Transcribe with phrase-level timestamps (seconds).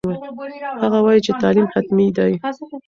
[0.83, 2.31] هغه وایي چې تعلیم حتمي دی.